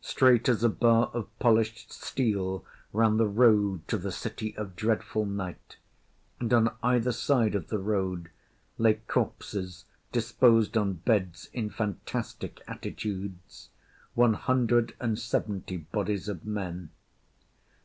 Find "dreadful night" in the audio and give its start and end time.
4.74-5.76